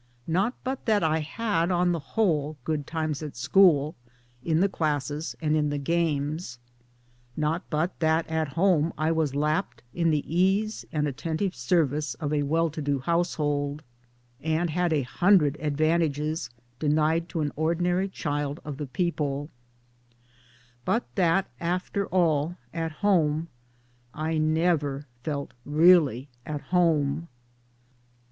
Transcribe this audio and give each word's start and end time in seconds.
Not 0.25 0.55
but 0.63 0.87
that 0.87 1.03
I 1.03 1.19
had 1.19 1.69
on 1.69 1.91
the 1.91 1.99
whole 1.99 2.57
good 2.63 2.87
times 2.87 3.21
at 3.21 3.35
school, 3.35 3.93
in 4.43 4.59
the 4.59 4.67
classes 4.67 5.35
and 5.39 5.55
in 5.55 5.69
the 5.69 5.77
games; 5.77 6.57
not 7.37 7.61
but 7.69 7.99
that 7.99 8.25
at 8.27 8.47
home 8.57 8.93
I 8.97 9.11
was 9.11 9.35
lapped 9.35 9.83
in 9.93 10.09
the 10.09 10.25
ease 10.27 10.85
and 10.91 11.07
attentive 11.07 11.53
service 11.53 12.15
of 12.15 12.33
a 12.33 12.41
well 12.41 12.71
to 12.71 12.81
do 12.81 12.97
household, 12.97 13.83
and 14.41 14.71
had 14.71 14.91
a 14.91 15.03
hundred 15.03 15.55
advant 15.59 16.01
ages 16.01 16.49
denied 16.79 17.29
to 17.29 17.41
an 17.41 17.51
ordinary 17.55 18.09
child 18.09 18.59
of 18.65 18.77
the 18.77 18.87
people; 18.87 19.51
but 20.83 21.03
that 21.13 21.47
after 21.59 22.07
all 22.07 22.55
at 22.73 22.91
home 23.05 23.49
I 24.15 24.39
never 24.39 25.05
felt 25.21 25.51
really 25.63 26.27
at 26.43 26.61
home. 26.73 27.27